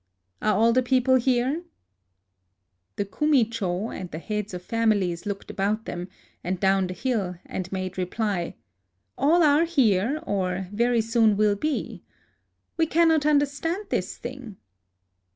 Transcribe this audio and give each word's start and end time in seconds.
Are 0.41 0.55
all 0.55 0.73
the 0.73 0.81
people 0.81 1.17
here?" 1.17 1.61
The 2.95 3.05
Kumi 3.05 3.45
cho 3.45 3.91
and 3.91 4.09
the 4.09 4.17
heads 4.17 4.51
of 4.55 4.63
families 4.63 5.27
looked 5.27 5.51
about 5.51 5.85
them, 5.85 6.07
and 6.43 6.59
down 6.59 6.87
the 6.87 6.95
hill, 6.95 7.35
and 7.45 7.71
made 7.71 7.99
reply:" 7.99 8.55
All 9.19 9.43
are 9.43 9.65
here, 9.65 10.17
or 10.25 10.69
very 10.73 11.01
soon 11.01 11.37
will 11.37 11.55
be.... 11.55 12.01
We 12.77 12.87
cannot 12.87 13.27
understand 13.27 13.91
this 13.91 14.17
thing." 14.17 14.57